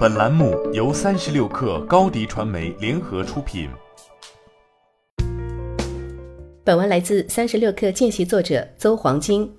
[0.00, 3.68] 本栏目由三十六氪高低传媒联合出品。
[6.64, 9.52] 本文来自三十六氪见习作者邹黄金。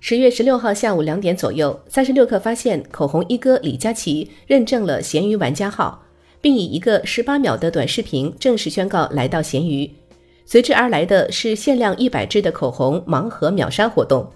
[0.00, 6.02] 十月十六号下午两点左右，三十六氪发现口红一哥李佳琦认证了闲鱼玩家号，
[6.40, 9.90] 并以一个十八秒的短视频正式宣告来到闲鱼。
[10.46, 14.26] 随之而来的是限量一百支的口红盲盒秒杀活动。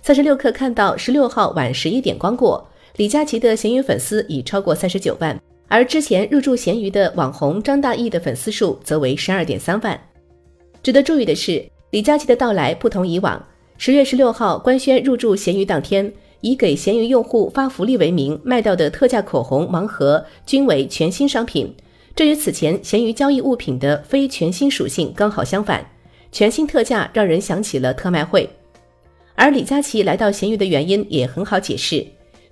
[0.00, 2.66] 三十六氪看到十六号晚十一点光过。
[2.96, 5.38] 李佳琦的闲鱼粉丝已超过三十九万，
[5.68, 10.00] 而之前入驻闲鱼的网红张大奕的粉丝数则为十二点三万。
[10.82, 13.44] 值得注意的是，李佳琦的到来不同以往。
[13.76, 21.74] 十月十六号官宣入驻闲鱼当天，以给闲鱼用户发福利为名卖掉的特价口红盲盒均为全新商品，
[22.14, 25.86] 这与此前闲鱼交易物品的非全新属性刚好相反。
[26.32, 28.48] 全新特价让人想起了特卖会，
[29.34, 32.06] 而李佳琦来到闲鱼的原因也很好解释。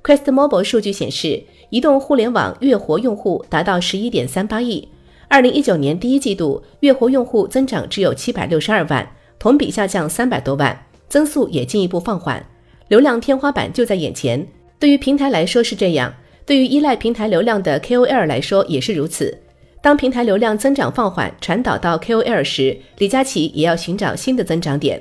[0.05, 4.87] QuestMobile 数据显示，移动互联网月活用户达到十一点三八亿。
[5.29, 12.45] 二零一九年第一季度月活用户增长只有七百六十二万，同比下降三百多万，增速也进一步放缓。
[12.89, 14.47] 流量天花板就在眼前，
[14.79, 16.13] 对于平台来说是这样，
[16.45, 19.35] 对于依赖平台流量的 KOL 来说也是如此。
[19.81, 25.01] 当平台流量增长放缓，传导到 KOL 时，李佳琦也要寻找新的增长点。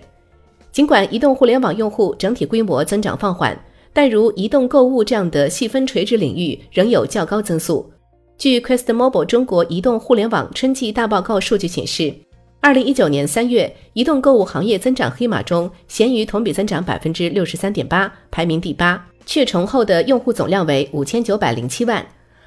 [0.71, 3.61] 尽管移动互联网用户整体规模增长放缓。
[3.93, 7.89] 但如移动购物这样的细分垂直领域仍有较高增速。
[8.37, 12.13] 据 QuestMobile 中国移动互联网春季大报告数据显示，
[12.59, 22.05] 二零一九年三月移动购物行业增长黑马中，闲鱼同比增长百分之六十三点八，排名第八，去重后的用户总量为五千九百零七万。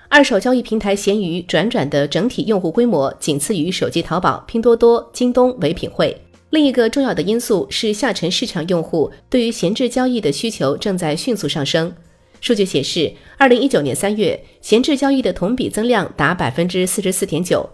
[0.08, 6.16] 二手交易平台闲鱼转转的整体用户规模仅次于手机淘宝、拼多多、京东、唯品会。
[6.50, 11.92] 另一个重要的因素是，下沉市场用户对于闲置交易的需求正在迅速上升。
[12.41, 17.69] 数据显示，二零一九年三月，闲置交易的同比增量达百分之四十四点九。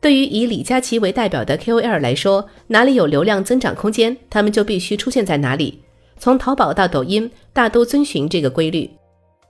[0.00, 5.82] 对于以李佳琦为代表的 KOL 来说，哪里有流量增长空间，他们就必须出现在哪里。
[6.18, 8.90] 从淘宝到抖音，大都遵循这个规律。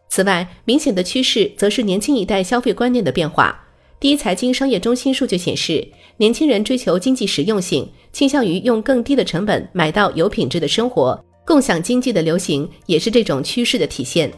[0.08, 3.67] 此外，明显的趋势则是年轻一代消费观念的变化。
[4.00, 5.84] 第一财经商业中心数据显示，
[6.18, 11.24] 年轻人追求经济实用性，倾向于用更低的成本买到有品质的生活。
[11.44, 14.30] 共享经济的流行也是这种趋势的体现。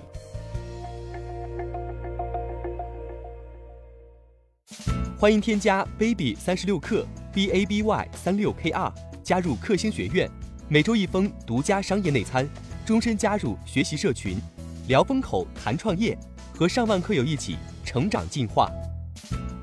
[5.19, 8.91] 欢迎添加 baby 三十六克 b a b y 三六 k r
[9.23, 10.27] 加入克星学院，
[10.71, 12.49] 每周一封独家商业内参，
[12.87, 14.39] 终身加入学习社群，
[14.89, 16.17] 聊风口谈创业，
[16.55, 18.71] 和上万课友一起成长进化。